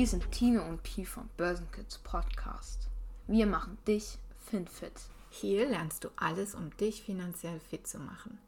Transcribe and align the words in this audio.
Hier 0.00 0.06
sind 0.06 0.32
Tine 0.32 0.62
und 0.62 0.82
Pi 0.82 1.04
vom 1.04 1.28
Börsenkids 1.36 1.98
Podcast. 1.98 2.88
Wir 3.26 3.44
machen 3.44 3.76
dich 3.86 4.16
FinFit. 4.46 4.94
Hier 5.28 5.68
lernst 5.68 6.04
du 6.04 6.08
alles, 6.16 6.54
um 6.54 6.74
dich 6.78 7.02
finanziell 7.02 7.60
fit 7.60 7.86
zu 7.86 7.98
machen. 7.98 8.38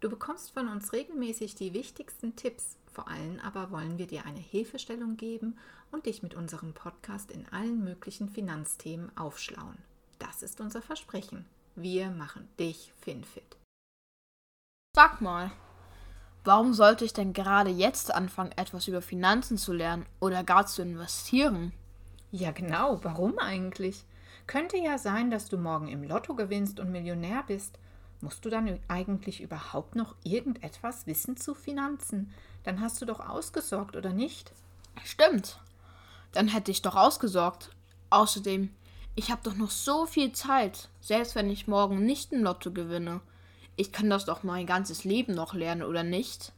Du 0.00 0.10
bekommst 0.10 0.50
von 0.50 0.68
uns 0.68 0.92
regelmäßig 0.92 1.54
die 1.54 1.72
wichtigsten 1.72 2.36
Tipps. 2.36 2.76
Vor 2.92 3.08
allem 3.08 3.40
aber 3.40 3.70
wollen 3.70 3.96
wir 3.96 4.06
dir 4.06 4.26
eine 4.26 4.38
Hilfestellung 4.38 5.16
geben 5.16 5.56
und 5.92 6.04
dich 6.04 6.22
mit 6.22 6.34
unserem 6.34 6.74
Podcast 6.74 7.30
in 7.30 7.48
allen 7.54 7.82
möglichen 7.82 8.28
Finanzthemen 8.28 9.10
aufschlauen. 9.16 9.78
Das 10.18 10.42
ist 10.42 10.60
unser 10.60 10.82
Versprechen. 10.82 11.46
Wir 11.74 12.10
machen 12.10 12.46
dich 12.58 12.92
FinFit. 13.00 13.56
Sag 14.94 15.22
mal, 15.22 15.52
Warum 16.44 16.72
sollte 16.72 17.04
ich 17.04 17.12
denn 17.12 17.32
gerade 17.32 17.70
jetzt 17.70 18.14
anfangen, 18.14 18.52
etwas 18.56 18.88
über 18.88 19.02
Finanzen 19.02 19.58
zu 19.58 19.72
lernen 19.72 20.06
oder 20.20 20.44
gar 20.44 20.66
zu 20.66 20.82
investieren? 20.82 21.72
Ja, 22.30 22.52
genau. 22.52 23.00
Warum 23.02 23.38
eigentlich? 23.38 24.04
Könnte 24.46 24.78
ja 24.78 24.98
sein, 24.98 25.30
dass 25.30 25.48
du 25.48 25.58
morgen 25.58 25.88
im 25.88 26.02
Lotto 26.02 26.34
gewinnst 26.34 26.80
und 26.80 26.90
Millionär 26.90 27.42
bist. 27.46 27.78
Musst 28.20 28.44
du 28.44 28.50
dann 28.50 28.80
eigentlich 28.88 29.40
überhaupt 29.40 29.94
noch 29.94 30.16
irgendetwas 30.24 31.06
wissen 31.06 31.36
zu 31.36 31.54
Finanzen? 31.54 32.32
Dann 32.64 32.80
hast 32.80 33.00
du 33.00 33.06
doch 33.06 33.20
ausgesorgt, 33.20 33.94
oder 33.94 34.12
nicht? 34.12 34.52
Stimmt. 35.04 35.60
Dann 36.32 36.48
hätte 36.48 36.70
ich 36.70 36.82
doch 36.82 36.96
ausgesorgt. 36.96 37.70
Außerdem, 38.10 38.70
ich 39.14 39.30
habe 39.30 39.42
doch 39.44 39.54
noch 39.54 39.70
so 39.70 40.06
viel 40.06 40.32
Zeit, 40.32 40.88
selbst 41.00 41.34
wenn 41.34 41.50
ich 41.50 41.68
morgen 41.68 42.04
nicht 42.04 42.32
im 42.32 42.42
Lotto 42.42 42.72
gewinne 42.72 43.20
ich 43.78 43.92
kann 43.92 44.10
das 44.10 44.24
doch 44.24 44.42
mein 44.42 44.66
ganzes 44.66 45.04
Leben 45.04 45.34
noch 45.34 45.54
lernen, 45.54 45.82
oder 45.82 46.02
nicht? 46.02 46.52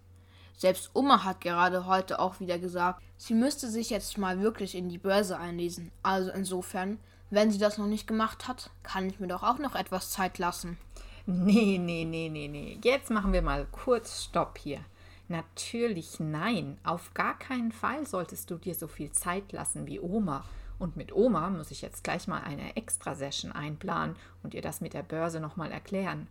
Selbst 0.56 0.90
Oma 0.94 1.24
hat 1.24 1.40
gerade 1.40 1.86
heute 1.86 2.18
auch 2.18 2.40
wieder 2.40 2.58
gesagt, 2.58 3.02
sie 3.16 3.34
müsste 3.34 3.68
sich 3.70 3.90
jetzt 3.90 4.18
mal 4.18 4.40
wirklich 4.40 4.74
in 4.74 4.88
die 4.88 4.98
Börse 4.98 5.38
einlesen. 5.38 5.92
Also 6.02 6.30
insofern, 6.30 6.98
wenn 7.30 7.50
sie 7.50 7.58
das 7.58 7.78
noch 7.78 7.86
nicht 7.86 8.06
gemacht 8.06 8.48
hat, 8.48 8.70
kann 8.82 9.08
ich 9.08 9.20
mir 9.20 9.28
doch 9.28 9.42
auch 9.42 9.58
noch 9.58 9.74
etwas 9.74 10.10
Zeit 10.10 10.38
lassen. 10.38 10.78
Nee, 11.26 11.78
nee, 11.78 12.04
nee, 12.04 12.28
nee, 12.28 12.48
nee. 12.48 12.78
Jetzt 12.82 13.10
machen 13.10 13.32
wir 13.32 13.42
mal 13.42 13.66
kurz 13.70 14.24
Stopp 14.24 14.58
hier. 14.58 14.80
Natürlich 15.28 16.18
nein. 16.18 16.78
Auf 16.82 17.14
gar 17.14 17.38
keinen 17.38 17.70
Fall 17.70 18.06
solltest 18.06 18.50
du 18.50 18.56
dir 18.56 18.74
so 18.74 18.88
viel 18.88 19.12
Zeit 19.12 19.52
lassen 19.52 19.86
wie 19.86 20.00
Oma. 20.00 20.44
Und 20.80 20.96
mit 20.96 21.14
Oma 21.14 21.50
muss 21.50 21.70
ich 21.70 21.82
jetzt 21.82 22.02
gleich 22.02 22.26
mal 22.26 22.40
eine 22.40 22.74
Extra-Session 22.74 23.52
einplanen 23.52 24.16
und 24.42 24.54
ihr 24.54 24.62
das 24.62 24.80
mit 24.80 24.94
der 24.94 25.02
Börse 25.02 25.38
nochmal 25.38 25.70
erklären. 25.70 26.26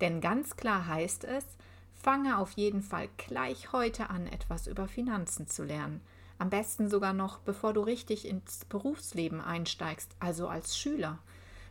Denn 0.00 0.20
ganz 0.20 0.56
klar 0.56 0.86
heißt 0.86 1.24
es, 1.24 1.44
fange 1.94 2.38
auf 2.38 2.52
jeden 2.52 2.82
Fall 2.82 3.08
gleich 3.16 3.72
heute 3.72 4.08
an, 4.08 4.28
etwas 4.28 4.68
über 4.68 4.86
Finanzen 4.86 5.48
zu 5.48 5.64
lernen. 5.64 6.00
Am 6.38 6.48
besten 6.48 6.88
sogar 6.88 7.12
noch, 7.12 7.40
bevor 7.40 7.72
du 7.72 7.80
richtig 7.80 8.24
ins 8.24 8.64
Berufsleben 8.66 9.40
einsteigst, 9.40 10.14
also 10.20 10.46
als 10.46 10.78
Schüler. 10.78 11.18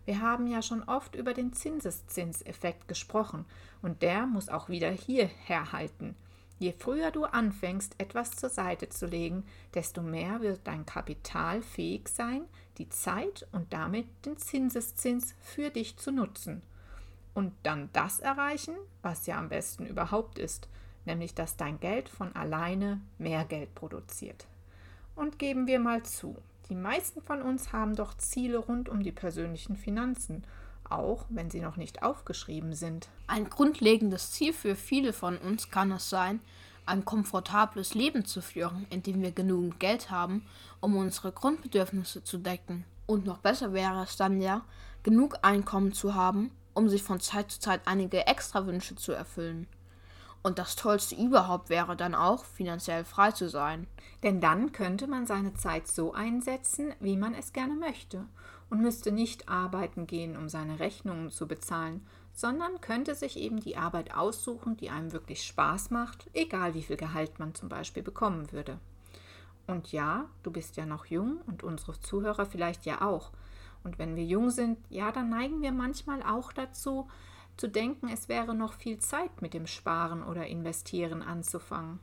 Wir 0.04 0.22
haben 0.22 0.48
ja 0.48 0.62
schon 0.62 0.84
oft 0.84 1.16
über 1.16 1.34
den 1.34 1.54
Zinseszinseffekt 1.54 2.90
gesprochen 2.90 3.46
und 3.82 4.02
der 4.02 4.26
muss 4.26 4.50
auch 4.50 4.68
wieder 4.68 4.92
hier 4.92 5.26
herhalten. 5.26 6.16
Je 6.60 6.74
früher 6.74 7.12
du 7.12 7.26
anfängst, 7.26 7.96
etwas 8.00 8.32
zur 8.32 8.50
Seite 8.50 8.90
zu 8.90 9.06
legen, 9.06 9.46
desto 9.74 10.02
mehr 10.02 10.42
wird 10.42 10.62
dein 10.64 10.86
Kapital 10.86 11.62
fähig 11.62 12.10
sein, 12.10 12.44
die 12.78 12.90
Zeit 12.90 13.46
und 13.52 13.72
damit 13.74 14.08
den 14.26 14.38
Zinseszins 14.38 15.36
für 15.40 15.70
dich 15.70 15.98
zu 15.98 16.12
nutzen 16.12 16.64
und 17.38 17.54
dann 17.62 17.90
das 17.94 18.20
erreichen, 18.20 18.76
was 19.04 19.28
ja 19.28 19.38
am 19.38 19.50
besten 19.50 19.86
überhaupt 19.86 20.40
ist, 20.40 20.68
nämlich 21.06 21.36
dass 21.36 21.56
dein 21.56 21.80
Geld 21.80 22.10
von 22.10 22.36
alleine 22.36 23.00
mehr 23.20 23.46
Geld 23.46 23.76
produziert. 23.76 24.48
Und 25.16 25.38
geben 25.38 25.68
wir 25.68 25.80
mal 25.80 26.02
zu, 26.02 26.36
die 26.70 26.76
meisten 26.76 27.22
von 27.22 27.44
uns 27.44 27.72
haben 27.72 27.96
doch 27.96 28.18
Ziele 28.18 28.58
rund 28.58 28.90
um 28.90 29.04
die 29.04 29.12
persönlichen 29.12 29.78
Finanzen, 29.78 30.44
auch 30.90 31.26
wenn 31.30 31.50
sie 31.50 31.60
noch 31.60 31.78
nicht 31.78 32.04
aufgeschrieben 32.04 32.74
sind. 32.74 33.10
Ein 33.28 33.50
grundlegendes 33.50 34.32
Ziel 34.32 34.54
für 34.54 34.76
viele 34.76 35.14
von 35.14 35.38
uns 35.38 35.70
kann 35.70 35.92
es 35.92 36.10
sein, 36.10 36.40
ein 36.86 37.06
komfortables 37.06 37.94
Leben 37.94 38.26
zu 38.26 38.42
führen, 38.42 38.88
in 38.90 39.04
dem 39.04 39.22
wir 39.22 39.32
genügend 39.32 39.80
Geld 39.80 40.10
haben, 40.10 40.46
um 40.80 40.96
unsere 40.96 41.32
Grundbedürfnisse 41.32 42.24
zu 42.24 42.38
decken. 42.38 42.86
Und 43.06 43.26
noch 43.26 43.40
besser 43.40 43.74
wäre 43.74 44.04
es 44.04 44.16
dann 44.16 44.42
ja, 44.42 44.64
genug 45.04 45.38
Einkommen 45.42 45.94
zu 45.94 46.16
haben, 46.16 46.52
um 46.74 46.90
sich 46.90 47.04
von 47.04 47.20
Zeit 47.20 47.52
zu 47.52 47.60
Zeit 47.60 47.82
einige 47.86 48.28
Extrawünsche 48.28 48.96
zu 48.96 49.12
erfüllen. 49.12 49.68
Und 50.44 50.60
das 50.60 50.76
Tollste 50.76 51.16
überhaupt 51.16 51.70
wäre 51.70 51.96
dann 51.96 52.16
auch, 52.16 52.46
finanziell 52.46 53.04
frei 53.04 53.32
zu 53.32 53.50
sein. 53.50 53.88
Denn 54.24 54.40
dann 54.40 54.72
könnte 54.72 55.08
man 55.08 55.28
seine 55.28 55.54
Zeit 55.54 55.88
so 55.88 56.14
einsetzen, 56.14 56.94
wie 57.00 57.18
man 57.18 57.34
es 57.34 57.54
gerne 57.54 57.76
möchte, 57.76 58.26
und 58.70 58.82
müsste 58.82 59.12
nicht 59.12 59.50
arbeiten 59.50 60.08
gehen, 60.08 60.38
um 60.38 60.50
seine 60.50 60.80
Rechnungen 60.80 61.32
zu 61.32 61.48
bezahlen, 61.48 62.06
sondern 62.34 62.82
könnte 62.82 63.16
sich 63.16 63.38
eben 63.38 63.60
die 63.60 63.78
Arbeit 63.78 64.16
aussuchen, 64.16 64.78
die 64.78 64.90
einem 64.90 65.12
wirklich 65.12 65.44
Spaß 65.44 65.90
macht, 65.90 66.30
egal 66.34 66.74
wie 66.76 66.84
viel 66.84 66.98
Gehalt 66.98 67.40
man 67.40 67.56
zum 67.56 67.68
Beispiel 67.68 68.04
bekommen 68.04 68.52
würde. 68.52 68.80
Und 69.66 69.92
ja, 69.92 70.26
du 70.44 70.52
bist 70.52 70.78
ja 70.78 70.86
noch 70.86 71.08
jung 71.08 71.42
und 71.48 71.64
unsere 71.64 72.00
Zuhörer 72.00 72.46
vielleicht 72.46 72.86
ja 72.86 73.02
auch. 73.02 73.32
Und 73.84 74.00
wenn 74.00 74.16
wir 74.16 74.24
jung 74.24 74.50
sind, 74.50 74.78
ja, 74.90 75.12
dann 75.12 75.30
neigen 75.30 75.62
wir 75.62 75.72
manchmal 75.72 76.22
auch 76.24 76.54
dazu, 76.54 77.08
zu 77.58 77.68
denken, 77.68 78.10
es 78.10 78.30
wäre 78.30 78.56
noch 78.56 78.74
viel 78.74 79.00
Zeit 79.00 79.42
mit 79.42 79.54
dem 79.54 79.68
Sparen 79.68 80.24
oder 80.24 80.48
Investieren 80.48 81.22
anzufangen. 81.22 82.00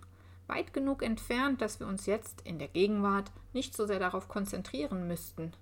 Weit 0.46 0.74
genug 0.74 1.02
entfernt, 1.02 1.62
dass 1.62 1.80
wir 1.80 1.86
uns 1.86 2.06
jetzt 2.06 2.42
in 2.42 2.58
der 2.58 2.68
Gegenwart 2.68 3.30
nicht 3.52 3.74
so 3.74 3.86
sehr 3.86 3.98
darauf 3.98 4.28
konzentrieren 4.28 5.06
müssten. 5.08 5.52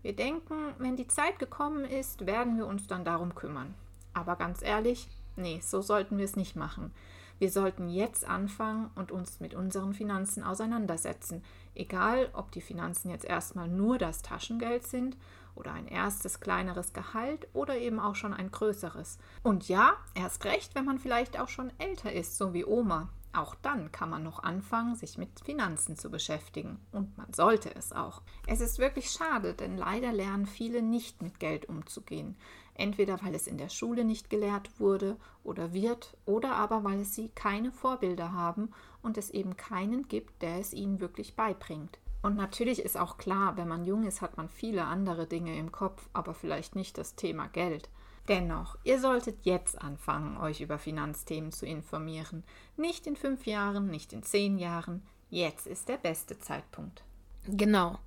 Wir 0.00 0.16
denken, 0.16 0.54
wenn 0.78 0.96
die 0.96 1.06
Zeit 1.06 1.38
gekommen 1.38 1.84
ist, 1.84 2.26
werden 2.26 2.56
wir 2.56 2.66
uns 2.66 2.86
dann 2.86 3.04
darum 3.04 3.34
kümmern. 3.34 3.74
Aber 4.14 4.36
ganz 4.36 4.62
ehrlich, 4.62 5.08
nee, 5.36 5.60
so 5.62 5.82
sollten 5.82 6.18
wir 6.18 6.24
es 6.24 6.36
nicht 6.36 6.56
machen. 6.56 6.92
Wir 7.38 7.50
sollten 7.50 7.88
jetzt 7.88 8.24
anfangen 8.24 8.90
und 8.94 9.10
uns 9.10 9.40
mit 9.40 9.54
unseren 9.54 9.94
Finanzen 9.94 10.44
auseinandersetzen, 10.44 11.42
egal 11.74 12.30
ob 12.34 12.52
die 12.52 12.60
Finanzen 12.60 13.10
jetzt 13.10 13.24
erstmal 13.24 13.68
nur 13.68 13.98
das 13.98 14.22
Taschengeld 14.22 14.86
sind 14.86 15.16
oder 15.54 15.72
ein 15.72 15.86
erstes 15.86 16.40
kleineres 16.40 16.92
Gehalt 16.92 17.46
oder 17.52 17.76
eben 17.78 18.00
auch 18.00 18.14
schon 18.14 18.34
ein 18.34 18.50
größeres. 18.50 19.18
Und 19.42 19.68
ja, 19.68 19.94
erst 20.14 20.44
recht, 20.44 20.74
wenn 20.74 20.84
man 20.84 20.98
vielleicht 20.98 21.38
auch 21.38 21.48
schon 21.48 21.72
älter 21.78 22.12
ist, 22.12 22.38
so 22.38 22.54
wie 22.54 22.64
Oma. 22.64 23.08
Auch 23.34 23.54
dann 23.54 23.90
kann 23.92 24.10
man 24.10 24.22
noch 24.22 24.42
anfangen, 24.42 24.94
sich 24.94 25.16
mit 25.16 25.40
Finanzen 25.40 25.96
zu 25.96 26.10
beschäftigen. 26.10 26.78
Und 26.92 27.16
man 27.16 27.32
sollte 27.32 27.74
es 27.74 27.92
auch. 27.92 28.20
Es 28.46 28.60
ist 28.60 28.78
wirklich 28.78 29.10
schade, 29.10 29.54
denn 29.54 29.78
leider 29.78 30.12
lernen 30.12 30.46
viele 30.46 30.82
nicht 30.82 31.22
mit 31.22 31.40
Geld 31.40 31.66
umzugehen. 31.66 32.36
Entweder 32.74 33.22
weil 33.22 33.34
es 33.34 33.46
in 33.46 33.56
der 33.56 33.70
Schule 33.70 34.04
nicht 34.04 34.28
gelehrt 34.28 34.78
wurde 34.78 35.16
oder 35.44 35.72
wird, 35.72 36.16
oder 36.26 36.56
aber 36.56 36.84
weil 36.84 37.00
es 37.00 37.14
sie 37.14 37.30
keine 37.30 37.72
Vorbilder 37.72 38.32
haben 38.32 38.70
und 39.02 39.16
es 39.16 39.30
eben 39.30 39.56
keinen 39.56 40.08
gibt, 40.08 40.42
der 40.42 40.58
es 40.58 40.74
ihnen 40.74 41.00
wirklich 41.00 41.34
beibringt. 41.34 41.98
Und 42.22 42.36
natürlich 42.36 42.80
ist 42.80 42.96
auch 42.96 43.18
klar, 43.18 43.56
wenn 43.56 43.68
man 43.68 43.84
jung 43.84 44.04
ist, 44.04 44.22
hat 44.22 44.36
man 44.36 44.48
viele 44.48 44.84
andere 44.84 45.26
Dinge 45.26 45.58
im 45.58 45.72
Kopf, 45.72 46.08
aber 46.12 46.34
vielleicht 46.34 46.76
nicht 46.76 46.96
das 46.96 47.16
Thema 47.16 47.48
Geld. 47.48 47.90
Dennoch, 48.28 48.78
ihr 48.84 49.00
solltet 49.00 49.38
jetzt 49.42 49.82
anfangen, 49.82 50.36
euch 50.36 50.60
über 50.60 50.78
Finanzthemen 50.78 51.50
zu 51.50 51.66
informieren. 51.66 52.44
Nicht 52.76 53.08
in 53.08 53.16
fünf 53.16 53.46
Jahren, 53.46 53.88
nicht 53.88 54.12
in 54.12 54.22
zehn 54.22 54.58
Jahren. 54.58 55.02
Jetzt 55.28 55.66
ist 55.66 55.88
der 55.88 55.96
beste 55.96 56.38
Zeitpunkt. 56.38 57.02
Genau. 57.48 57.98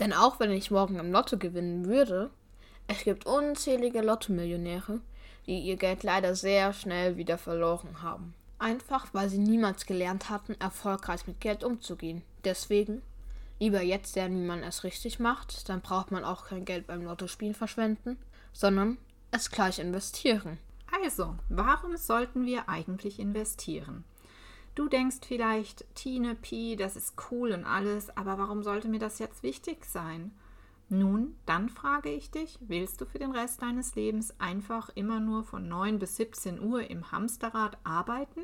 Denn 0.00 0.12
auch 0.12 0.40
wenn 0.40 0.50
ich 0.50 0.72
morgen 0.72 0.98
im 0.98 1.12
Lotto 1.12 1.38
gewinnen 1.38 1.86
würde, 1.86 2.30
es 2.88 3.04
gibt 3.04 3.26
unzählige 3.26 4.02
Lotto-Millionäre, 4.02 5.00
die 5.46 5.60
ihr 5.60 5.76
Geld 5.76 6.02
leider 6.02 6.34
sehr 6.34 6.72
schnell 6.72 7.16
wieder 7.16 7.38
verloren 7.38 8.02
haben. 8.02 8.34
Einfach 8.58 9.06
weil 9.12 9.28
sie 9.28 9.38
niemals 9.38 9.86
gelernt 9.86 10.30
hatten, 10.30 10.54
erfolgreich 10.60 11.28
mit 11.28 11.40
Geld 11.40 11.62
umzugehen. 11.62 12.22
Deswegen 12.44 13.02
Lieber 13.60 13.82
jetzt 13.82 14.16
lernen, 14.16 14.42
wie 14.42 14.46
man 14.46 14.62
es 14.62 14.84
richtig 14.84 15.20
macht, 15.20 15.68
dann 15.68 15.80
braucht 15.80 16.10
man 16.10 16.24
auch 16.24 16.46
kein 16.46 16.64
Geld 16.64 16.86
beim 16.86 17.02
Lottospielen 17.02 17.54
verschwenden, 17.54 18.18
sondern 18.52 18.98
es 19.30 19.50
gleich 19.50 19.78
investieren. 19.78 20.58
Also, 21.02 21.36
warum 21.48 21.96
sollten 21.96 22.46
wir 22.46 22.68
eigentlich 22.68 23.18
investieren? 23.18 24.04
Du 24.74 24.88
denkst 24.88 25.18
vielleicht, 25.26 25.84
Tine, 25.94 26.34
Pi, 26.34 26.74
das 26.76 26.96
ist 26.96 27.14
cool 27.30 27.52
und 27.52 27.64
alles, 27.64 28.16
aber 28.16 28.38
warum 28.38 28.62
sollte 28.62 28.88
mir 28.88 28.98
das 28.98 29.20
jetzt 29.20 29.42
wichtig 29.42 29.84
sein? 29.84 30.32
Nun, 30.88 31.36
dann 31.46 31.68
frage 31.68 32.10
ich 32.10 32.30
dich, 32.30 32.58
willst 32.60 33.00
du 33.00 33.06
für 33.06 33.18
den 33.18 33.30
Rest 33.30 33.62
deines 33.62 33.94
Lebens 33.94 34.38
einfach 34.38 34.90
immer 34.94 35.20
nur 35.20 35.44
von 35.44 35.68
9 35.68 35.98
bis 35.98 36.16
17 36.16 36.60
Uhr 36.60 36.90
im 36.90 37.10
Hamsterrad 37.10 37.78
arbeiten 37.84 38.42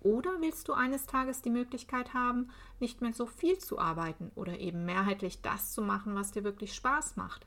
oder 0.00 0.30
willst 0.40 0.68
du 0.68 0.72
eines 0.72 1.06
Tages 1.06 1.42
die 1.42 1.50
Möglichkeit 1.50 2.14
haben, 2.14 2.50
nicht 2.80 3.00
mehr 3.00 3.12
so 3.12 3.26
viel 3.26 3.58
zu 3.58 3.78
arbeiten 3.78 4.30
oder 4.34 4.58
eben 4.58 4.84
mehrheitlich 4.84 5.42
das 5.42 5.72
zu 5.72 5.82
machen, 5.82 6.14
was 6.14 6.32
dir 6.32 6.44
wirklich 6.44 6.74
Spaß 6.74 7.16
macht? 7.16 7.46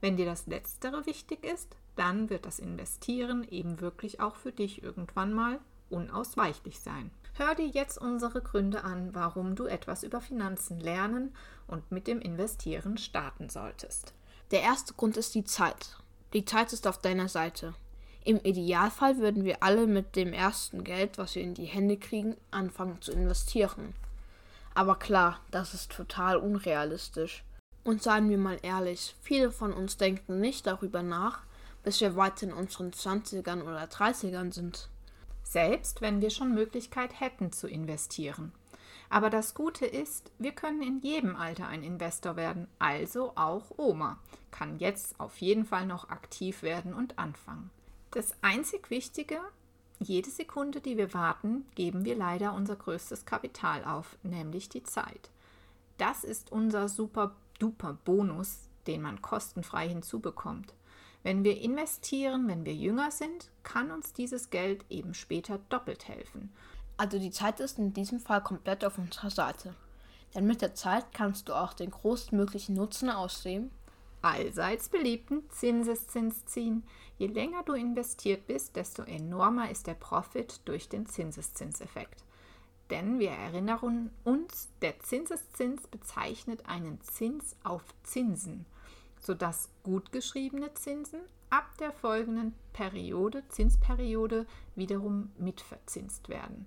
Wenn 0.00 0.16
dir 0.16 0.26
das 0.26 0.46
Letztere 0.46 1.06
wichtig 1.06 1.44
ist, 1.44 1.76
dann 1.96 2.30
wird 2.30 2.46
das 2.46 2.58
Investieren 2.58 3.46
eben 3.48 3.80
wirklich 3.80 4.20
auch 4.20 4.36
für 4.36 4.52
dich 4.52 4.82
irgendwann 4.82 5.32
mal 5.32 5.60
unausweichlich 5.90 6.80
sein. 6.80 7.10
Hör 7.34 7.54
dir 7.54 7.66
jetzt 7.66 7.98
unsere 7.98 8.42
Gründe 8.42 8.84
an, 8.84 9.14
warum 9.14 9.54
du 9.54 9.66
etwas 9.66 10.02
über 10.02 10.20
Finanzen 10.20 10.80
lernen 10.80 11.34
und 11.66 11.90
mit 11.92 12.06
dem 12.06 12.20
Investieren 12.20 12.98
starten 12.98 13.48
solltest. 13.48 14.14
Der 14.50 14.62
erste 14.62 14.94
Grund 14.94 15.16
ist 15.16 15.34
die 15.34 15.44
Zeit. 15.44 15.96
Die 16.32 16.44
Zeit 16.44 16.72
ist 16.72 16.86
auf 16.86 16.98
deiner 16.98 17.28
Seite. 17.28 17.74
Im 18.24 18.38
Idealfall 18.38 19.18
würden 19.18 19.44
wir 19.44 19.64
alle 19.64 19.88
mit 19.88 20.14
dem 20.14 20.32
ersten 20.32 20.84
Geld, 20.84 21.18
was 21.18 21.34
wir 21.34 21.42
in 21.42 21.54
die 21.54 21.64
Hände 21.64 21.96
kriegen, 21.96 22.36
anfangen 22.52 23.00
zu 23.00 23.10
investieren. 23.10 23.94
Aber 24.74 24.96
klar, 24.96 25.40
das 25.50 25.74
ist 25.74 25.90
total 25.90 26.36
unrealistisch. 26.36 27.42
Und 27.84 28.02
seien 28.02 28.30
wir 28.30 28.38
mal 28.38 28.58
ehrlich, 28.62 29.16
viele 29.22 29.50
von 29.50 29.72
uns 29.72 29.96
denken 29.96 30.38
nicht 30.38 30.68
darüber 30.68 31.02
nach, 31.02 31.40
bis 31.82 32.00
wir 32.00 32.14
weit 32.14 32.40
in 32.44 32.52
unseren 32.52 32.92
20ern 32.92 33.62
oder 33.62 33.84
30ern 33.84 34.52
sind. 34.52 34.88
Selbst 35.42 36.00
wenn 36.00 36.20
wir 36.20 36.30
schon 36.30 36.54
Möglichkeit 36.54 37.18
hätten 37.18 37.50
zu 37.50 37.66
investieren. 37.66 38.52
Aber 39.10 39.30
das 39.30 39.54
Gute 39.54 39.84
ist, 39.84 40.30
wir 40.38 40.52
können 40.52 40.80
in 40.80 41.00
jedem 41.00 41.34
Alter 41.34 41.66
ein 41.66 41.82
Investor 41.82 42.36
werden, 42.36 42.68
also 42.78 43.32
auch 43.34 43.64
Oma 43.76 44.18
kann 44.52 44.78
jetzt 44.78 45.18
auf 45.18 45.38
jeden 45.38 45.64
Fall 45.64 45.86
noch 45.86 46.08
aktiv 46.08 46.62
werden 46.62 46.94
und 46.94 47.18
anfangen. 47.18 47.70
Das 48.12 48.34
einzig 48.42 48.90
Wichtige, 48.90 49.40
jede 49.98 50.28
Sekunde, 50.28 50.82
die 50.82 50.98
wir 50.98 51.14
warten, 51.14 51.64
geben 51.74 52.04
wir 52.04 52.14
leider 52.14 52.52
unser 52.52 52.76
größtes 52.76 53.24
Kapital 53.24 53.86
auf, 53.86 54.18
nämlich 54.22 54.68
die 54.68 54.82
Zeit. 54.82 55.30
Das 55.96 56.22
ist 56.22 56.52
unser 56.52 56.90
super 56.90 57.34
duper 57.58 57.96
Bonus, 58.04 58.68
den 58.86 59.00
man 59.00 59.22
kostenfrei 59.22 59.88
hinzubekommt. 59.88 60.74
Wenn 61.22 61.42
wir 61.42 61.58
investieren, 61.58 62.48
wenn 62.48 62.66
wir 62.66 62.74
jünger 62.74 63.10
sind, 63.10 63.48
kann 63.62 63.90
uns 63.90 64.12
dieses 64.12 64.50
Geld 64.50 64.84
eben 64.90 65.14
später 65.14 65.58
doppelt 65.70 66.06
helfen. 66.06 66.52
Also 66.98 67.18
die 67.18 67.30
Zeit 67.30 67.60
ist 67.60 67.78
in 67.78 67.94
diesem 67.94 68.20
Fall 68.20 68.42
komplett 68.42 68.84
auf 68.84 68.98
unserer 68.98 69.30
Seite. 69.30 69.74
Denn 70.34 70.46
mit 70.46 70.60
der 70.60 70.74
Zeit 70.74 71.14
kannst 71.14 71.48
du 71.48 71.54
auch 71.54 71.72
den 71.72 71.90
größtmöglichen 71.90 72.74
Nutzen 72.74 73.08
aussehen. 73.08 73.70
Allseits 74.22 74.88
beliebten 74.88 75.50
Zinseszins 75.50 76.44
ziehen. 76.46 76.84
Je 77.18 77.26
länger 77.26 77.64
du 77.64 77.72
investiert 77.72 78.46
bist, 78.46 78.76
desto 78.76 79.02
enormer 79.02 79.70
ist 79.70 79.88
der 79.88 79.94
Profit 79.94 80.60
durch 80.64 80.88
den 80.88 81.06
Zinseszinseffekt. 81.06 82.24
Denn 82.90 83.18
wir 83.18 83.30
erinnern 83.30 84.10
uns, 84.22 84.68
der 84.80 85.00
Zinseszins 85.00 85.88
bezeichnet 85.88 86.66
einen 86.66 87.00
Zins 87.00 87.56
auf 87.64 87.82
Zinsen, 88.04 88.64
sodass 89.20 89.70
gut 89.82 90.12
geschriebene 90.12 90.72
Zinsen 90.74 91.20
ab 91.50 91.66
der 91.78 91.92
folgenden 91.92 92.54
Periode, 92.72 93.42
Zinsperiode 93.48 94.46
wiederum 94.76 95.32
mitverzinst 95.36 96.28
werden. 96.28 96.66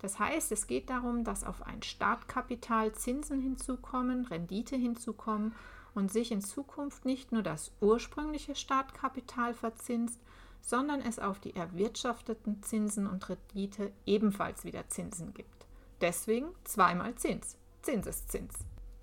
Das 0.00 0.18
heißt, 0.18 0.50
es 0.52 0.66
geht 0.66 0.88
darum, 0.88 1.24
dass 1.24 1.44
auf 1.44 1.62
ein 1.66 1.82
Startkapital 1.82 2.92
Zinsen 2.92 3.40
hinzukommen, 3.40 4.24
Rendite 4.26 4.76
hinzukommen 4.76 5.54
und 5.96 6.12
sich 6.12 6.30
in 6.30 6.40
Zukunft 6.40 7.04
nicht 7.04 7.32
nur 7.32 7.42
das 7.42 7.72
ursprüngliche 7.80 8.54
Startkapital 8.54 9.54
verzinst, 9.54 10.20
sondern 10.60 11.00
es 11.00 11.18
auf 11.18 11.38
die 11.38 11.54
erwirtschafteten 11.54 12.62
Zinsen 12.62 13.06
und 13.06 13.28
Rendite 13.28 13.92
ebenfalls 14.04 14.64
wieder 14.64 14.88
Zinsen 14.88 15.32
gibt. 15.32 15.66
Deswegen 16.00 16.48
zweimal 16.64 17.14
Zins. 17.14 17.56
Zinseszins. 17.82 18.54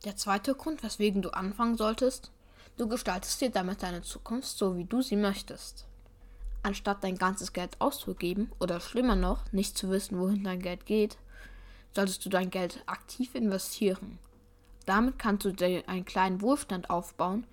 Der 0.03 0.17
zweite 0.17 0.55
Grund, 0.55 0.83
weswegen 0.83 1.21
du 1.21 1.29
anfangen 1.29 1.77
solltest, 1.77 2.31
du 2.77 2.87
gestaltest 2.87 3.39
dir 3.39 3.49
damit 3.49 3.81
deine 3.81 4.01
Zukunft 4.01 4.57
so, 4.57 4.75
wie 4.75 4.83
du 4.83 5.01
sie 5.01 5.15
möchtest. 5.15 5.87
Anstatt 6.63 7.03
dein 7.03 7.17
ganzes 7.17 7.53
Geld 7.53 7.79
auszugeben 7.79 8.51
oder 8.59 8.79
schlimmer 8.79 9.15
noch, 9.15 9.51
nicht 9.51 9.77
zu 9.77 9.89
wissen, 9.89 10.19
wohin 10.19 10.43
dein 10.43 10.61
Geld 10.61 10.85
geht, 10.85 11.17
solltest 11.95 12.25
du 12.25 12.29
dein 12.29 12.49
Geld 12.49 12.83
aktiv 12.85 13.35
investieren. 13.35 14.19
Damit 14.85 15.17
kannst 15.17 15.45
du 15.45 15.51
dir 15.51 15.87
einen 15.87 16.05
kleinen 16.05 16.41
Wohlstand 16.41 16.89
aufbauen, 16.89 17.45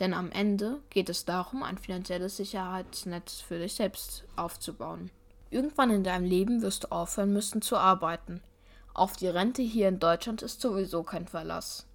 denn 0.00 0.12
am 0.12 0.30
Ende 0.32 0.80
geht 0.90 1.08
es 1.08 1.24
darum, 1.24 1.62
ein 1.62 1.78
finanzielles 1.78 2.36
Sicherheitsnetz 2.36 3.40
für 3.40 3.58
dich 3.58 3.74
selbst 3.74 4.24
aufzubauen. 4.36 5.10
Irgendwann 5.50 5.90
in 5.90 6.04
deinem 6.04 6.24
Leben 6.24 6.62
wirst 6.62 6.84
du 6.84 6.92
aufhören 6.92 7.32
müssen 7.32 7.62
zu 7.62 7.76
arbeiten. 7.76 8.42
Auf 8.92 9.16
die 9.16 9.28
Rente 9.28 9.62
hier 9.62 9.88
in 9.88 10.00
Deutschland 10.00 10.42
ist 10.42 10.60
sowieso 10.60 11.02
kein 11.02 11.28
Verlass. 11.28 11.86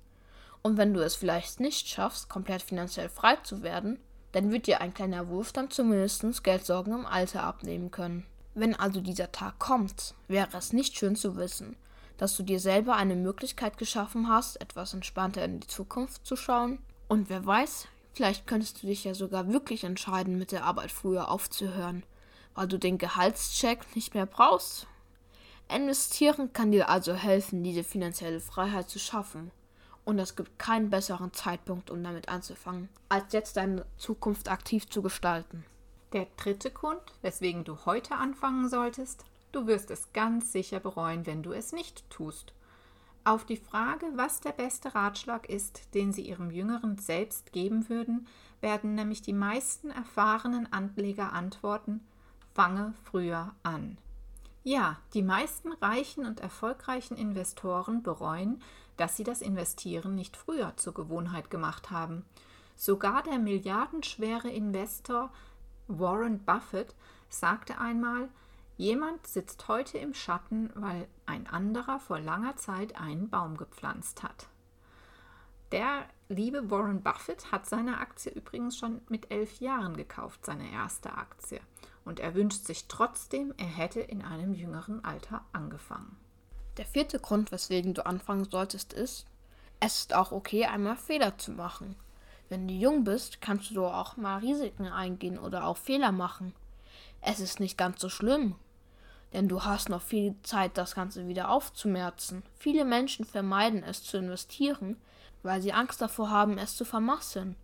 Und 0.61 0.77
wenn 0.77 0.93
du 0.93 1.01
es 1.01 1.15
vielleicht 1.15 1.59
nicht 1.59 1.87
schaffst, 1.87 2.29
komplett 2.29 2.61
finanziell 2.61 3.09
frei 3.09 3.35
zu 3.37 3.61
werden, 3.61 3.99
dann 4.31 4.51
wird 4.51 4.67
dir 4.67 4.81
ein 4.81 4.93
kleiner 4.93 5.27
Wohlstand 5.27 5.73
zumindest 5.73 6.43
Geldsorgen 6.43 6.93
im 6.93 7.05
Alter 7.05 7.43
abnehmen 7.43 7.91
können. 7.91 8.25
Wenn 8.53 8.75
also 8.75 9.01
dieser 9.01 9.31
Tag 9.31 9.59
kommt, 9.59 10.15
wäre 10.27 10.57
es 10.57 10.73
nicht 10.73 10.97
schön 10.97 11.15
zu 11.15 11.37
wissen, 11.37 11.75
dass 12.19 12.35
du 12.35 12.43
dir 12.43 12.59
selber 12.59 12.97
eine 12.97 13.15
Möglichkeit 13.15 13.77
geschaffen 13.77 14.27
hast, 14.27 14.59
etwas 14.61 14.93
entspannter 14.93 15.43
in 15.45 15.61
die 15.61 15.67
Zukunft 15.67 16.27
zu 16.27 16.35
schauen. 16.35 16.79
Und 17.07 17.29
wer 17.29 17.45
weiß, 17.45 17.87
vielleicht 18.13 18.45
könntest 18.45 18.83
du 18.83 18.87
dich 18.87 19.05
ja 19.05 19.13
sogar 19.13 19.47
wirklich 19.47 19.85
entscheiden, 19.85 20.37
mit 20.37 20.51
der 20.51 20.65
Arbeit 20.65 20.91
früher 20.91 21.31
aufzuhören, 21.31 22.03
weil 22.55 22.67
du 22.67 22.77
den 22.77 22.97
Gehaltscheck 22.97 23.95
nicht 23.95 24.13
mehr 24.15 24.25
brauchst. 24.25 24.85
Investieren 25.73 26.51
kann 26.51 26.73
dir 26.73 26.89
also 26.89 27.13
helfen, 27.13 27.63
diese 27.63 27.85
finanzielle 27.85 28.41
Freiheit 28.41 28.89
zu 28.89 28.99
schaffen. 28.99 29.51
Und 30.03 30.19
es 30.19 30.35
gibt 30.35 30.59
keinen 30.59 30.89
besseren 30.89 31.31
Zeitpunkt, 31.31 31.89
um 31.89 32.03
damit 32.03 32.27
anzufangen, 32.27 32.89
als 33.07 33.31
jetzt 33.31 33.55
deine 33.55 33.85
Zukunft 33.97 34.49
aktiv 34.49 34.89
zu 34.89 35.01
gestalten. 35.01 35.63
Der 36.11 36.27
dritte 36.35 36.69
Grund, 36.69 37.01
weswegen 37.21 37.63
du 37.63 37.77
heute 37.85 38.15
anfangen 38.15 38.67
solltest, 38.67 39.23
du 39.51 39.67
wirst 39.67 39.91
es 39.91 40.13
ganz 40.13 40.51
sicher 40.51 40.79
bereuen, 40.79 41.25
wenn 41.25 41.43
du 41.43 41.51
es 41.51 41.71
nicht 41.71 42.09
tust. 42.09 42.53
Auf 43.23 43.45
die 43.45 43.57
Frage, 43.57 44.05
was 44.15 44.41
der 44.41 44.53
beste 44.53 44.95
Ratschlag 44.95 45.49
ist, 45.49 45.93
den 45.93 46.13
sie 46.13 46.21
ihrem 46.21 46.51
jüngeren 46.51 46.97
Selbst 46.97 47.51
geben 47.51 47.89
würden, 47.89 48.27
werden 48.61 48.95
nämlich 48.95 49.21
die 49.21 49.33
meisten 49.33 49.91
erfahrenen 49.91 50.71
Anleger 50.71 51.33
antworten, 51.33 52.01
fange 52.53 52.93
früher 53.03 53.53
an. 53.63 53.97
Ja, 54.63 54.97
die 55.13 55.21
meisten 55.21 55.71
reichen 55.73 56.25
und 56.25 56.39
erfolgreichen 56.39 57.15
Investoren 57.15 58.03
bereuen, 58.03 58.61
dass 58.97 59.15
sie 59.15 59.23
das 59.23 59.41
Investieren 59.41 60.15
nicht 60.15 60.35
früher 60.35 60.73
zur 60.75 60.93
Gewohnheit 60.93 61.49
gemacht 61.49 61.91
haben. 61.91 62.25
Sogar 62.75 63.23
der 63.23 63.39
milliardenschwere 63.39 64.49
Investor 64.49 65.31
Warren 65.87 66.39
Buffett 66.45 66.95
sagte 67.29 67.79
einmal, 67.79 68.29
jemand 68.79 69.27
sitzt 69.27 69.67
heute 69.67 69.97
im 69.97 70.13
Schatten, 70.13 70.71
weil 70.73 71.07
ein 71.25 71.47
anderer 71.47 71.99
vor 71.99 72.17
langer 72.17 72.55
Zeit 72.55 72.95
einen 72.95 73.29
Baum 73.29 73.57
gepflanzt 73.57 74.23
hat. 74.23 74.47
Der 75.73 76.05
liebe 76.29 76.71
Warren 76.71 77.03
Buffett 77.03 77.51
hat 77.51 77.67
seine 77.67 77.99
Aktie 77.99 78.31
übrigens 78.31 78.77
schon 78.77 79.01
mit 79.09 79.31
elf 79.31 79.59
Jahren 79.59 79.97
gekauft, 79.97 80.45
seine 80.45 80.71
erste 80.71 81.13
Aktie. 81.13 81.59
Und 82.05 82.21
er 82.21 82.33
wünscht 82.35 82.65
sich 82.65 82.87
trotzdem, 82.87 83.53
er 83.57 83.67
hätte 83.67 83.99
in 83.99 84.23
einem 84.23 84.53
jüngeren 84.53 85.03
Alter 85.03 85.43
angefangen. 85.51 86.15
Der 86.77 86.85
vierte 86.85 87.19
Grund, 87.19 87.51
weswegen 87.51 87.93
du 87.93 88.05
anfangen 88.05 88.45
solltest, 88.49 88.93
ist, 88.93 89.27
es 89.81 89.99
ist 89.99 90.15
auch 90.15 90.31
okay, 90.31 90.65
einmal 90.65 90.95
Fehler 90.95 91.37
zu 91.37 91.51
machen. 91.51 91.97
Wenn 92.47 92.65
du 92.65 92.73
jung 92.73 93.03
bist, 93.03 93.41
kannst 93.41 93.75
du 93.75 93.85
auch 93.85 94.15
mal 94.15 94.37
Risiken 94.37 94.87
eingehen 94.87 95.37
oder 95.37 95.65
auch 95.65 95.77
Fehler 95.77 96.13
machen. 96.13 96.53
Es 97.21 97.41
ist 97.41 97.59
nicht 97.59 97.77
ganz 97.77 97.99
so 97.99 98.07
schlimm, 98.07 98.55
denn 99.33 99.47
du 99.47 99.63
hast 99.63 99.89
noch 99.89 100.01
viel 100.01 100.35
Zeit, 100.43 100.77
das 100.77 100.95
Ganze 100.95 101.27
wieder 101.27 101.49
aufzumerzen. 101.49 102.43
Viele 102.57 102.85
Menschen 102.85 103.25
vermeiden 103.25 103.83
es 103.83 104.03
zu 104.03 104.17
investieren, 104.17 104.97
weil 105.43 105.61
sie 105.61 105.73
Angst 105.73 106.01
davor 106.01 106.29
haben, 106.29 106.57
es 106.57 106.75
zu 106.75 106.85
vermasseln, 106.85 107.55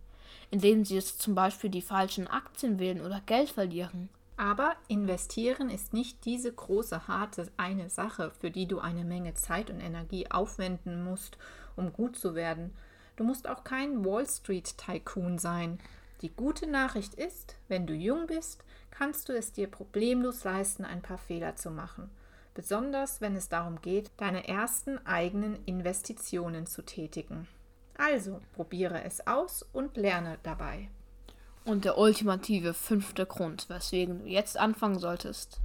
indem 0.50 0.84
sie 0.84 0.94
jetzt 0.94 1.20
zum 1.20 1.34
Beispiel 1.34 1.70
die 1.70 1.82
falschen 1.82 2.28
Aktien 2.28 2.78
wählen 2.78 3.00
oder 3.00 3.20
Geld 3.26 3.50
verlieren. 3.50 4.08
Aber 4.36 4.76
investieren 4.88 5.70
ist 5.70 5.94
nicht 5.94 6.24
diese 6.24 6.52
große, 6.52 7.08
harte 7.08 7.50
eine 7.56 7.88
Sache, 7.88 8.30
für 8.38 8.50
die 8.50 8.66
du 8.66 8.80
eine 8.80 9.04
Menge 9.04 9.34
Zeit 9.34 9.70
und 9.70 9.80
Energie 9.80 10.30
aufwenden 10.30 11.04
musst, 11.04 11.38
um 11.74 11.92
gut 11.92 12.16
zu 12.16 12.34
werden. 12.34 12.74
Du 13.16 13.24
musst 13.24 13.48
auch 13.48 13.64
kein 13.64 14.04
Wall 14.04 14.26
Street 14.26 14.76
Tycoon 14.76 15.38
sein. 15.38 15.78
Die 16.20 16.30
gute 16.30 16.66
Nachricht 16.66 17.14
ist, 17.14 17.56
wenn 17.68 17.86
du 17.86 17.94
jung 17.94 18.26
bist, 18.26 18.62
kannst 18.96 19.28
du 19.28 19.36
es 19.36 19.52
dir 19.52 19.66
problemlos 19.66 20.44
leisten, 20.44 20.84
ein 20.84 21.02
paar 21.02 21.18
Fehler 21.18 21.56
zu 21.56 21.70
machen. 21.70 22.10
Besonders 22.54 23.20
wenn 23.20 23.36
es 23.36 23.50
darum 23.50 23.82
geht, 23.82 24.10
deine 24.16 24.48
ersten 24.48 25.04
eigenen 25.06 25.58
Investitionen 25.66 26.66
zu 26.66 26.82
tätigen. 26.82 27.46
Also 27.98 28.40
probiere 28.54 29.04
es 29.04 29.26
aus 29.26 29.64
und 29.72 29.96
lerne 29.96 30.38
dabei. 30.42 30.88
Und 31.64 31.84
der 31.84 31.98
ultimative 31.98 32.72
fünfte 32.72 33.26
Grund, 33.26 33.68
weswegen 33.68 34.20
du 34.20 34.26
jetzt 34.26 34.56
anfangen 34.56 34.98
solltest. 34.98 35.60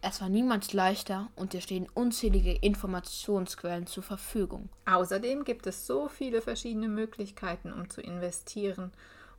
Es 0.00 0.20
war 0.20 0.28
niemals 0.28 0.72
leichter 0.72 1.28
und 1.34 1.54
dir 1.54 1.60
stehen 1.60 1.88
unzählige 1.92 2.52
Informationsquellen 2.52 3.86
zur 3.86 4.02
Verfügung. 4.02 4.68
Außerdem 4.86 5.44
gibt 5.44 5.66
es 5.66 5.86
so 5.86 6.08
viele 6.08 6.40
verschiedene 6.40 6.88
Möglichkeiten, 6.88 7.72
um 7.72 7.90
zu 7.90 8.00
investieren, 8.00 8.92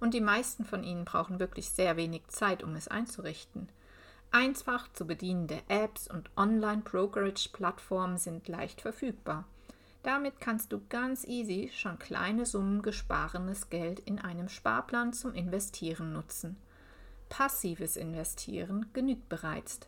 und 0.05 0.13
die 0.13 0.21
meisten 0.21 0.65
von 0.65 0.83
ihnen 0.83 1.03
brauchen 1.03 1.39
wirklich 1.39 1.67
sehr 1.71 1.97
wenig 1.97 2.27
Zeit, 2.27 2.61
um 2.61 2.75
es 2.75 2.87
einzurichten. 2.87 3.69
Einfach 4.29 4.87
zu 4.93 5.07
bedienende 5.07 5.63
Apps 5.67 6.07
und 6.07 6.29
Online-Brokerage-Plattformen 6.37 8.19
sind 8.19 8.47
leicht 8.47 8.81
verfügbar. 8.81 9.45
Damit 10.03 10.39
kannst 10.39 10.71
du 10.71 10.81
ganz 10.89 11.25
easy 11.25 11.71
schon 11.73 11.97
kleine 11.97 12.45
Summen 12.45 12.83
gesparenes 12.83 13.71
Geld 13.71 13.99
in 13.99 14.19
einem 14.19 14.47
Sparplan 14.47 15.11
zum 15.11 15.33
Investieren 15.33 16.13
nutzen. 16.13 16.55
Passives 17.27 17.97
Investieren 17.97 18.85
genügt 18.93 19.27
bereits. 19.27 19.79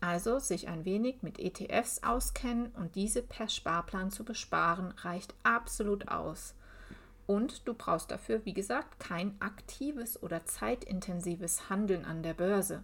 Also 0.00 0.38
sich 0.38 0.68
ein 0.68 0.84
wenig 0.84 1.24
mit 1.24 1.40
ETFs 1.40 2.04
auskennen 2.04 2.68
und 2.76 2.94
diese 2.94 3.22
per 3.22 3.48
Sparplan 3.48 4.12
zu 4.12 4.22
besparen, 4.22 4.92
reicht 4.98 5.34
absolut 5.42 6.06
aus. 6.06 6.54
Und 7.28 7.68
du 7.68 7.74
brauchst 7.74 8.10
dafür, 8.10 8.40
wie 8.46 8.54
gesagt, 8.54 9.00
kein 9.00 9.38
aktives 9.38 10.22
oder 10.22 10.46
zeitintensives 10.46 11.68
Handeln 11.68 12.06
an 12.06 12.22
der 12.22 12.32
Börse, 12.32 12.82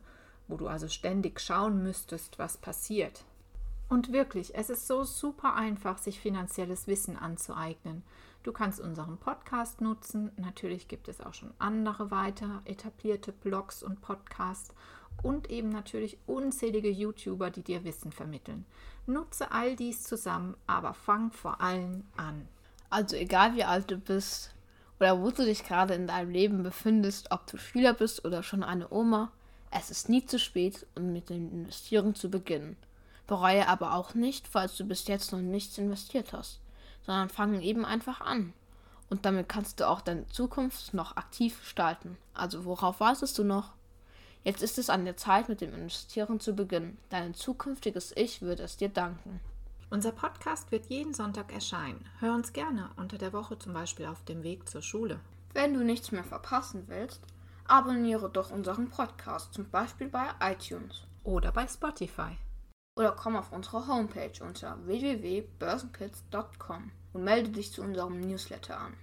wo 0.49 0.59
du 0.59 0.69
also 0.69 0.87
ständig 0.87 1.41
schauen 1.41 1.83
müsstest, 1.83 2.39
was 2.39 2.59
passiert. 2.59 3.25
Und 3.89 4.13
wirklich, 4.13 4.55
es 4.55 4.69
ist 4.69 4.87
so 4.87 5.03
super 5.03 5.55
einfach, 5.55 5.97
sich 5.97 6.21
finanzielles 6.21 6.87
Wissen 6.87 7.17
anzueignen. 7.17 8.03
Du 8.43 8.53
kannst 8.53 8.81
unseren 8.81 9.17
Podcast 9.17 9.81
nutzen. 9.81 10.31
Natürlich 10.37 10.89
gibt 10.89 11.09
es 11.09 11.23
auch 11.23 11.33
schon 11.33 11.55
andere 11.59 12.11
weiter 12.11 12.61
etablierte 12.67 13.33
Blogs 13.33 13.83
und 13.83 14.03
Podcasts 14.03 14.75
und 15.23 15.49
eben 15.49 15.71
natürlich 15.71 16.19
unzählige 16.27 16.91
YouTuber, 16.91 17.51
die 17.51 17.63
dir 17.63 17.83
Wissen 17.85 18.13
vermitteln. 18.13 18.67
Nutze 19.07 19.53
all 19.53 19.75
dies 19.75 20.03
zusammen, 20.03 20.55
aber 20.67 20.93
fang 20.93 21.33
vor 21.33 21.63
allem 21.63 22.05
an. 22.19 22.47
Also 22.91 23.17
egal 23.17 23.55
wie 23.57 23.65
alt 23.65 23.91
du 23.91 23.97
bist 23.97 24.55
oder 25.01 25.21
wo 25.21 25.31
du 25.31 25.45
dich 25.45 25.65
gerade 25.65 25.95
in 25.95 26.07
deinem 26.07 26.31
Leben 26.31 26.63
befindest, 26.63 27.31
ob 27.31 27.47
du 27.47 27.59
Schüler 27.59 27.95
bist 27.95 28.25
oder 28.25 28.43
schon 28.43 28.63
eine 28.63 28.91
Oma, 28.91 29.33
es 29.71 29.91
ist 29.91 30.09
nie 30.09 30.25
zu 30.25 30.39
spät, 30.39 30.87
um 30.95 31.13
mit 31.13 31.31
dem 31.31 31.51
Investieren 31.51 32.15
zu 32.15 32.31
beginnen. 32.31 32.77
Bereue 33.27 33.67
aber 33.67 33.95
auch 33.95 34.15
nicht, 34.15 34.47
falls 34.47 34.77
du 34.77 34.85
bis 34.85 35.09
jetzt 35.09 35.33
noch 35.33 35.41
nichts 35.41 35.79
investiert 35.79 36.33
hast, 36.33 36.61
sondern 37.05 37.29
fange 37.29 37.63
eben 37.63 37.85
einfach 37.85 38.21
an. 38.21 38.53
Und 39.11 39.25
damit 39.25 39.49
kannst 39.49 39.81
du 39.81 39.89
auch 39.89 40.01
deine 40.01 40.29
Zukunft 40.29 40.95
noch 40.95 41.17
aktiv 41.17 41.59
gestalten. 41.61 42.17
Also 42.33 42.65
worauf 42.65 43.01
wartest 43.01 43.39
du 43.39 43.45
noch? 43.45 43.73
Jetzt 44.45 44.63
ist 44.63 44.79
es 44.79 44.91
an 44.91 45.05
der 45.05 45.17
Zeit, 45.17 45.49
mit 45.49 45.61
dem 45.61 45.75
Investieren 45.75 46.39
zu 46.39 46.55
beginnen. 46.55 46.99
Dein 47.09 47.35
zukünftiges 47.35 48.13
Ich 48.15 48.43
wird 48.43 48.61
es 48.61 48.77
dir 48.77 48.91
danken. 48.91 49.41
Unser 49.95 50.11
Podcast 50.11 50.73
wird 50.73 50.87
jeden 50.87 51.15
Sonntag 51.15 51.53
erscheinen. 51.53 52.05
Hör 52.19 52.35
uns 52.35 52.53
gerne 52.53 52.91
unter 52.97 53.17
der 53.17 53.33
Woche 53.33 53.57
zum 53.61 53.75
Beispiel 53.75 54.07
auf 54.07 54.25
dem 54.25 54.43
Weg 54.43 54.69
zur 54.69 54.83
Schule. 54.83 55.21
Wenn 55.53 55.73
du 55.73 55.85
nichts 55.85 56.11
mehr 56.11 56.25
verpassen 56.25 56.89
willst, 56.89 57.21
abonniere 57.69 58.29
doch 58.29 58.51
unseren 58.51 58.91
Podcast, 58.91 59.55
zum 59.55 59.71
Beispiel 59.71 60.09
bei 60.09 60.31
iTunes 60.41 61.05
oder 61.23 61.53
bei 61.53 61.69
Spotify 61.69 62.37
oder 62.97 63.13
komm 63.13 63.37
auf 63.37 63.53
unsere 63.53 63.87
Homepage 63.87 64.43
unter 64.43 64.85
www.börsenkids.com 64.85 66.91
und 67.13 67.23
melde 67.23 67.51
dich 67.51 67.71
zu 67.71 67.83
unserem 67.83 68.19
Newsletter 68.19 68.81
an. 68.81 68.95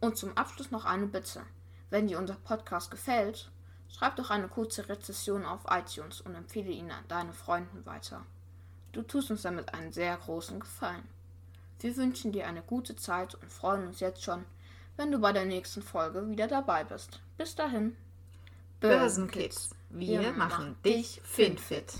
Und 0.00 0.16
zum 0.16 0.34
Abschluss 0.34 0.70
noch 0.70 0.86
eine 0.86 1.08
Bitte. 1.08 1.42
Wenn 1.90 2.08
dir 2.08 2.18
unser 2.18 2.36
Podcast 2.36 2.90
gefällt, 2.90 3.50
schreib 3.86 4.16
doch 4.16 4.30
eine 4.30 4.48
kurze 4.48 4.88
Rezession 4.88 5.44
auf 5.44 5.66
iTunes 5.68 6.22
und 6.22 6.34
empfehle 6.34 6.70
ihn 6.70 6.90
an 6.90 7.04
deine 7.08 7.34
Freunden 7.34 7.84
weiter. 7.84 8.24
Du 8.92 9.02
tust 9.02 9.30
uns 9.30 9.42
damit 9.42 9.72
einen 9.72 9.92
sehr 9.92 10.16
großen 10.16 10.60
Gefallen. 10.60 11.08
Wir 11.80 11.96
wünschen 11.96 12.30
dir 12.30 12.46
eine 12.46 12.62
gute 12.62 12.94
Zeit 12.94 13.34
und 13.34 13.50
freuen 13.50 13.86
uns 13.86 14.00
jetzt 14.00 14.22
schon, 14.22 14.44
wenn 14.96 15.10
du 15.10 15.18
bei 15.18 15.32
der 15.32 15.46
nächsten 15.46 15.82
Folge 15.82 16.28
wieder 16.28 16.46
dabei 16.46 16.84
bist. 16.84 17.20
Bis 17.38 17.54
dahin. 17.54 17.96
Börsenkids, 18.80 19.70
wir, 19.90 20.20
wir 20.20 20.32
machen 20.32 20.76
dich 20.84 21.20
finfit. 21.24 21.94